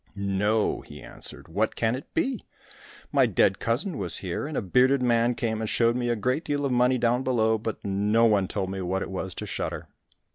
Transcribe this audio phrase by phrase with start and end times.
[0.15, 2.43] "No," he answered; "what can it be?
[3.11, 6.43] My dead cousin was here, and a bearded man came and showed me a great
[6.43, 9.89] deal of money down below, but no one told me what it was to shudder."